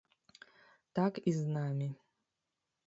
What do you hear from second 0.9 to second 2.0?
Так і з намі.